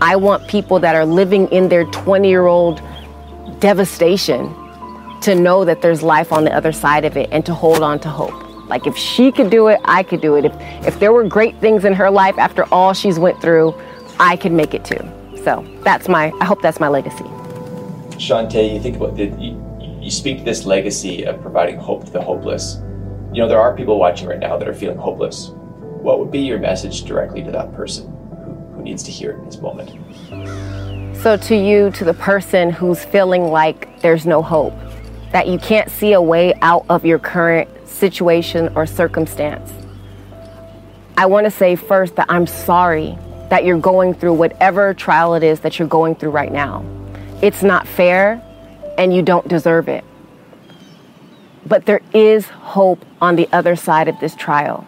[0.00, 2.82] I want people that are living in their 20 year old
[3.60, 4.52] devastation
[5.20, 8.00] to know that there's life on the other side of it and to hold on
[8.00, 8.51] to hope.
[8.72, 10.46] Like if she could do it, I could do it.
[10.46, 10.54] If
[10.86, 13.74] if there were great things in her life after all she's went through,
[14.18, 15.06] I could make it too.
[15.44, 17.24] So that's my I hope that's my legacy.
[18.16, 19.60] Chaunté, you think about the you,
[20.00, 22.78] you speak to this legacy of providing hope to the hopeless.
[23.34, 25.50] You know, there are people watching right now that are feeling hopeless.
[26.06, 29.38] What would be your message directly to that person who, who needs to hear it
[29.40, 29.90] in this moment?
[31.22, 34.72] So to you, to the person who's feeling like there's no hope,
[35.32, 39.72] that you can't see a way out of your current situation or circumstance.
[41.16, 43.18] I want to say first that I'm sorry
[43.50, 46.84] that you're going through whatever trial it is that you're going through right now.
[47.42, 48.42] It's not fair
[48.96, 50.04] and you don't deserve it.
[51.66, 54.86] But there is hope on the other side of this trial.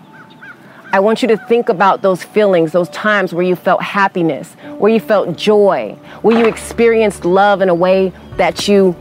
[0.93, 4.93] I want you to think about those feelings, those times where you felt happiness, where
[4.93, 8.95] you felt joy, where you experienced love in a way that you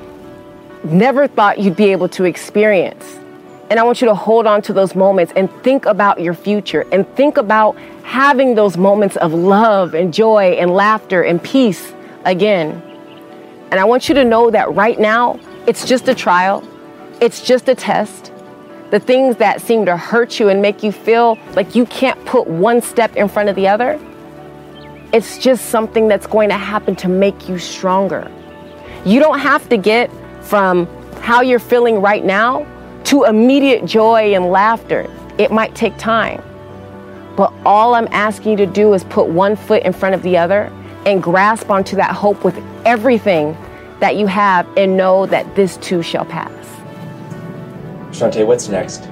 [0.85, 3.19] never thought you'd be able to experience.
[3.69, 6.85] And I want you to hold on to those moments and think about your future
[6.91, 11.93] and think about having those moments of love and joy and laughter and peace
[12.25, 12.81] again.
[13.71, 16.63] And I want you to know that right now, it's just a trial,
[17.21, 18.31] it's just a test.
[18.91, 22.45] The things that seem to hurt you and make you feel like you can't put
[22.45, 23.99] one step in front of the other,
[25.13, 28.29] it's just something that's going to happen to make you stronger.
[29.05, 30.11] You don't have to get
[30.43, 30.85] from
[31.21, 32.65] how you're feeling right now
[33.05, 35.09] to immediate joy and laughter.
[35.37, 36.41] It might take time.
[37.35, 40.37] But all I'm asking you to do is put one foot in front of the
[40.37, 40.71] other
[41.05, 43.57] and grasp onto that hope with everything
[43.99, 46.51] that you have and know that this too shall pass.
[48.11, 49.05] Chaunté, what's next?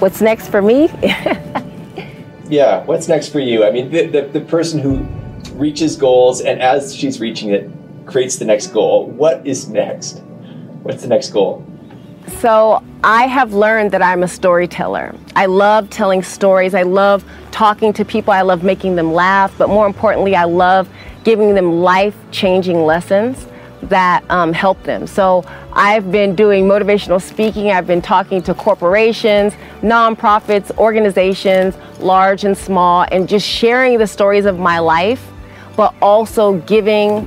[0.00, 0.88] What's next for me?
[2.48, 3.64] yeah, what's next for you?
[3.64, 5.06] I mean, the, the, the person who
[5.54, 7.70] reaches goals and as she's reaching it,
[8.06, 9.06] creates the next goal.
[9.06, 10.22] What is next?
[10.84, 11.64] What's the next goal?
[12.40, 15.14] So, I have learned that I'm a storyteller.
[15.34, 16.74] I love telling stories.
[16.74, 18.34] I love talking to people.
[18.34, 19.56] I love making them laugh.
[19.56, 20.86] But more importantly, I love
[21.22, 23.46] giving them life changing lessons
[23.84, 25.06] that um, help them.
[25.06, 27.70] So, I've been doing motivational speaking.
[27.70, 34.44] I've been talking to corporations, nonprofits, organizations, large and small, and just sharing the stories
[34.44, 35.26] of my life,
[35.76, 37.26] but also giving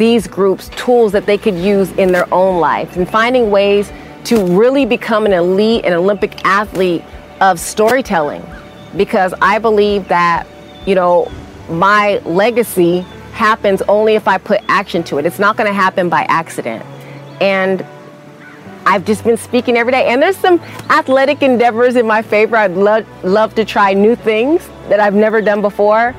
[0.00, 3.92] these groups tools that they could use in their own life and finding ways
[4.24, 7.04] to really become an elite and Olympic athlete
[7.42, 8.42] of storytelling
[8.96, 10.46] because I believe that,
[10.86, 11.30] you know,
[11.68, 13.00] my legacy
[13.32, 15.26] happens only if I put action to it.
[15.26, 16.82] It's not going to happen by accident.
[17.42, 17.84] And
[18.86, 20.06] I've just been speaking every day.
[20.06, 22.56] And there's some athletic endeavors in my favor.
[22.56, 26.14] I'd love, love to try new things that I've never done before.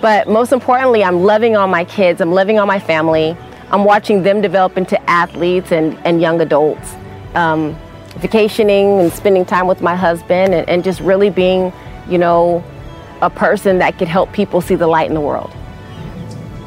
[0.00, 2.20] But most importantly, I'm loving on my kids.
[2.20, 3.36] I'm loving on my family.
[3.70, 6.94] I'm watching them develop into athletes and, and young adults
[7.36, 7.76] um,
[8.16, 11.72] vacationing and spending time with my husband and, and just really being,
[12.08, 12.64] you know,
[13.22, 15.52] a person that could help people see the light in the world.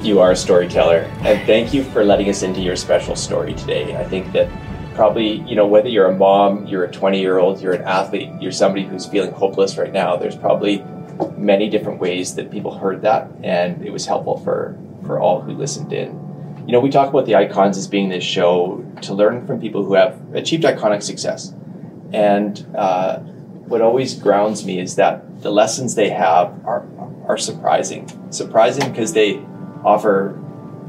[0.02, 3.98] You are a storyteller, and thank you for letting us into your special story today.
[3.98, 4.50] I think that
[4.96, 8.30] probably, you know, whether you're a mom, you're a 20 year old, you're an athlete,
[8.40, 10.86] you're somebody who's feeling hopeless right now, there's probably
[11.38, 15.52] many different ways that people heard that, and it was helpful for, for all who
[15.54, 16.30] listened in
[16.70, 19.84] you know, we talk about the icons as being this show to learn from people
[19.84, 21.52] who have achieved iconic success.
[22.14, 23.22] And uh,
[23.66, 26.88] what always grounds me is that the lessons they have are,
[27.28, 28.08] are surprising.
[28.30, 29.38] Surprising because they
[29.84, 30.40] offer,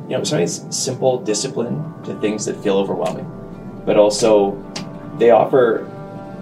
[0.07, 3.24] you know, sometimes simple discipline to things that feel overwhelming,
[3.87, 4.62] but also
[5.16, 5.91] they offer,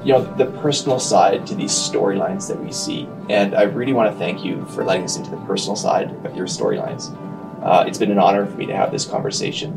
[0.05, 3.09] you know the personal side to these storylines that we see.
[3.29, 6.37] And i really want to thank you for letting us into the personal side of
[6.37, 7.15] your storylines.
[7.63, 9.73] Uh, it's been an honor for me to have this conversation.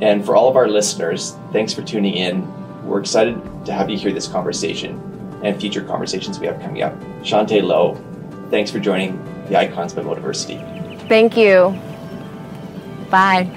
[0.00, 2.46] And for all of our listeners thanks for tuning in.
[2.84, 5.00] We're excited to have you hear this conversation
[5.42, 6.98] and future conversations we have coming up.
[7.22, 7.96] Chaunté lowe
[8.50, 10.58] thanks for joining the icons by motiversity.
[11.08, 11.78] Thank you.
[13.10, 13.54] Bye.